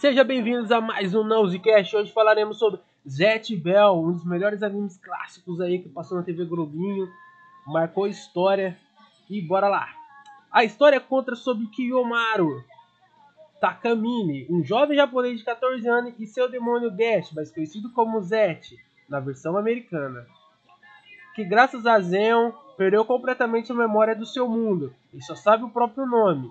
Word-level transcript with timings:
Sejam 0.00 0.24
bem-vindos 0.24 0.72
a 0.72 0.80
mais 0.80 1.14
um 1.14 1.22
Nozecast. 1.22 1.94
Hoje 1.94 2.10
falaremos 2.10 2.58
sobre 2.58 2.80
Zet 3.06 3.54
Bell, 3.54 4.00
um 4.00 4.12
dos 4.12 4.24
melhores 4.24 4.62
animes 4.62 4.96
clássicos 4.96 5.60
aí 5.60 5.78
que 5.78 5.90
passou 5.90 6.16
na 6.16 6.24
TV 6.24 6.46
Globinho, 6.46 7.06
marcou 7.66 8.06
história. 8.06 8.78
E 9.28 9.42
bora 9.42 9.68
lá! 9.68 9.86
A 10.50 10.64
história 10.64 10.98
conta 10.98 11.36
sobre 11.36 11.66
Kiyomaru 11.66 12.64
Takamine, 13.60 14.46
um 14.48 14.64
jovem 14.64 14.96
japonês 14.96 15.38
de 15.38 15.44
14 15.44 15.86
anos 15.86 16.14
e 16.18 16.26
seu 16.26 16.50
demônio 16.50 16.90
Gash, 16.90 17.32
mais 17.34 17.52
conhecido 17.52 17.92
como 17.92 18.22
Zet, 18.22 18.74
na 19.06 19.20
versão 19.20 19.54
americana. 19.58 20.26
Que 21.34 21.44
graças 21.44 21.84
a 21.84 22.00
Zeon 22.00 22.52
perdeu 22.74 23.04
completamente 23.04 23.70
a 23.70 23.74
memória 23.74 24.16
do 24.16 24.24
seu 24.24 24.48
mundo 24.48 24.94
e 25.12 25.22
só 25.22 25.34
sabe 25.34 25.64
o 25.64 25.70
próprio 25.70 26.06
nome 26.06 26.50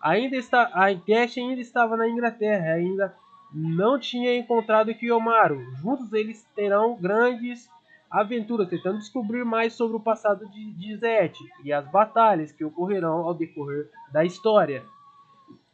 ainda 0.00 0.36
está, 0.36 0.70
a 0.72 0.92
Gash 0.92 1.38
ainda 1.38 1.60
estava 1.60 1.96
na 1.96 2.08
Inglaterra, 2.08 2.74
ainda 2.74 3.14
não 3.52 3.98
tinha 3.98 4.36
encontrado 4.36 4.94
Kiyomaru. 4.94 5.74
Juntos 5.76 6.12
eles 6.12 6.44
terão 6.54 6.96
grandes 6.96 7.68
aventuras, 8.10 8.68
tentando 8.68 8.98
descobrir 8.98 9.44
mais 9.44 9.72
sobre 9.72 9.96
o 9.96 10.00
passado 10.00 10.48
de, 10.48 10.72
de 10.72 10.96
Zet 10.96 11.38
e 11.64 11.72
as 11.72 11.86
batalhas 11.88 12.52
que 12.52 12.64
ocorrerão 12.64 13.26
ao 13.26 13.34
decorrer 13.34 13.90
da 14.12 14.24
história. 14.24 14.84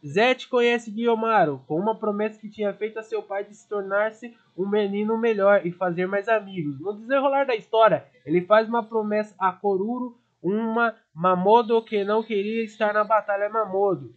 Zet 0.04 0.48
conhece 0.48 0.90
Kiyomaru 0.90 1.62
com 1.66 1.78
uma 1.78 1.94
promessa 1.94 2.40
que 2.40 2.48
tinha 2.48 2.72
feito 2.74 2.98
a 2.98 3.02
seu 3.02 3.22
pai 3.22 3.44
de 3.44 3.54
se 3.54 3.68
tornar-se 3.68 4.36
um 4.56 4.68
menino 4.68 5.16
melhor 5.16 5.64
e 5.64 5.70
fazer 5.70 6.06
mais 6.06 6.28
amigos. 6.28 6.80
No 6.80 6.92
desenrolar 6.92 7.44
da 7.46 7.54
história, 7.54 8.04
ele 8.26 8.40
faz 8.40 8.68
uma 8.68 8.82
promessa 8.82 9.34
a 9.38 9.52
Koruro, 9.52 10.18
uma 10.42 10.96
Mamodo 11.14 11.80
que 11.84 12.02
não 12.02 12.22
queria 12.22 12.64
estar 12.64 12.92
na 12.92 13.04
batalha 13.04 13.48
Mamodo. 13.48 14.12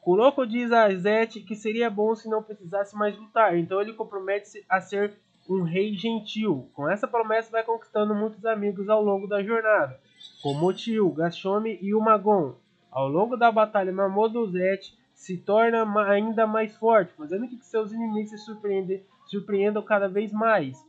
Kuroko 0.00 0.46
diz 0.46 0.72
a 0.72 0.88
Zete 0.94 1.40
que 1.40 1.54
seria 1.54 1.90
bom 1.90 2.14
se 2.14 2.28
não 2.28 2.42
precisasse 2.42 2.96
mais 2.96 3.16
lutar, 3.18 3.56
então 3.56 3.80
ele 3.80 3.92
compromete-se 3.92 4.64
a 4.68 4.80
ser 4.80 5.18
um 5.48 5.62
rei 5.62 5.94
gentil. 5.94 6.70
Com 6.74 6.88
essa 6.88 7.06
promessa 7.06 7.50
vai 7.50 7.62
conquistando 7.62 8.14
muitos 8.14 8.44
amigos 8.46 8.88
ao 8.88 9.02
longo 9.02 9.26
da 9.26 9.42
jornada, 9.42 10.00
como 10.42 10.66
o 10.66 10.72
tio, 10.72 11.10
Gashome 11.10 11.78
e 11.82 11.94
o 11.94 12.00
Magon. 12.00 12.54
Ao 12.90 13.08
longo 13.08 13.36
da 13.36 13.52
batalha, 13.52 13.92
Mamodo 13.92 14.50
Zete 14.50 14.98
se 15.14 15.36
torna 15.36 15.84
ainda 16.08 16.46
mais 16.46 16.74
forte, 16.76 17.12
fazendo 17.12 17.46
que 17.46 17.56
seus 17.58 17.92
inimigos 17.92 18.30
se 18.30 18.38
surpreendam, 18.38 19.00
surpreendam 19.26 19.82
cada 19.82 20.08
vez 20.08 20.32
mais. 20.32 20.82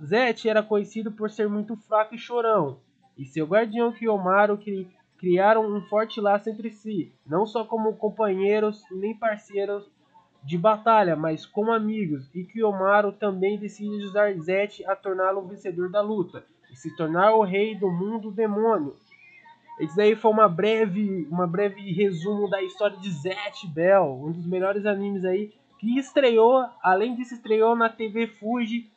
Zete 0.00 0.48
era 0.48 0.62
conhecido 0.62 1.10
por 1.10 1.28
ser 1.30 1.48
muito 1.48 1.76
fraco 1.76 2.14
e 2.14 2.18
chorão, 2.18 2.78
e 3.16 3.24
seu 3.24 3.44
guardião 3.44 3.92
Kiyomaru, 3.92 4.56
que 4.56 4.88
criaram 5.18 5.66
um 5.66 5.82
forte 5.82 6.20
laço 6.20 6.48
entre 6.48 6.70
si, 6.70 7.12
não 7.26 7.44
só 7.44 7.64
como 7.64 7.96
companheiros 7.96 8.82
nem 8.90 9.14
parceiros 9.14 9.90
de 10.42 10.56
batalha, 10.56 11.16
mas 11.16 11.44
como 11.44 11.72
amigos, 11.72 12.30
e 12.32 12.44
Kiyomaru 12.44 13.12
também 13.12 13.58
decide 13.58 14.04
usar 14.04 14.32
Zet 14.38 14.86
a 14.86 14.94
torná-lo 14.94 15.42
vencedor 15.42 15.90
da 15.90 16.00
luta 16.00 16.44
e 16.70 16.76
se 16.76 16.96
tornar 16.96 17.34
o 17.34 17.42
rei 17.42 17.74
do 17.74 17.90
mundo 17.90 18.30
demônio. 18.30 18.96
Esse 19.80 20.00
aí 20.00 20.14
foi 20.14 20.30
uma 20.30 20.48
breve, 20.48 21.26
uma 21.30 21.46
breve 21.46 21.92
resumo 21.92 22.48
da 22.48 22.62
história 22.62 22.96
de 22.96 23.10
Zet 23.10 23.66
Bell, 23.66 24.22
um 24.24 24.30
dos 24.30 24.46
melhores 24.46 24.86
animes 24.86 25.24
aí 25.24 25.52
que 25.78 25.98
estreou, 25.98 26.64
além 26.82 27.14
disso 27.14 27.34
estreou 27.34 27.74
na 27.76 27.88
TV 27.88 28.26
Fuji 28.26 28.90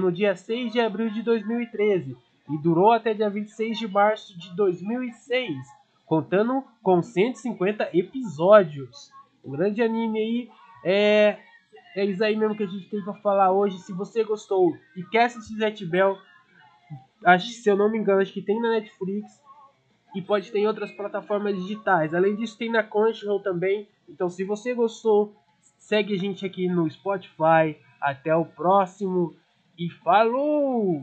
no 0.00 0.12
dia 0.12 0.34
6 0.34 0.72
de 0.72 0.80
abril 0.80 1.10
de 1.10 1.22
2013 1.22 2.16
e 2.48 2.58
durou 2.58 2.92
até 2.92 3.12
dia 3.14 3.28
26 3.28 3.78
de 3.78 3.88
março 3.88 4.38
de 4.38 4.54
2006, 4.54 5.56
contando 6.04 6.64
com 6.82 7.02
150 7.02 7.90
episódios. 7.92 9.10
Um 9.44 9.52
grande 9.52 9.82
anime 9.82 10.18
aí 10.18 10.50
é 10.84 11.38
é 11.96 12.04
isso 12.04 12.22
aí 12.22 12.36
mesmo 12.36 12.54
que 12.54 12.62
a 12.62 12.66
gente 12.66 12.90
tem 12.90 13.02
para 13.02 13.14
falar 13.14 13.50
hoje. 13.50 13.78
Se 13.78 13.90
você 13.90 14.22
gostou 14.22 14.76
e 14.94 15.02
quer 15.04 15.24
assistir 15.24 15.56
Zet 15.56 15.82
Bell, 15.86 16.18
acho, 17.24 17.48
se 17.48 17.70
eu 17.70 17.74
não 17.74 17.90
me 17.90 17.96
engano, 17.96 18.20
acho 18.20 18.34
que 18.34 18.42
tem 18.42 18.60
na 18.60 18.68
Netflix 18.68 19.42
e 20.14 20.20
pode 20.20 20.52
ter 20.52 20.58
em 20.58 20.66
outras 20.66 20.92
plataformas 20.92 21.56
digitais. 21.56 22.12
Além 22.12 22.36
disso, 22.36 22.58
tem 22.58 22.70
na 22.70 22.82
Crunchyroll 22.82 23.40
também. 23.40 23.88
Então, 24.06 24.28
se 24.28 24.44
você 24.44 24.74
gostou, 24.74 25.34
segue 25.78 26.14
a 26.14 26.18
gente 26.18 26.44
aqui 26.44 26.68
no 26.68 26.88
Spotify. 26.90 27.78
Até 27.98 28.36
o 28.36 28.44
próximo 28.44 29.34
e 29.78 29.90
falou! 29.90 30.94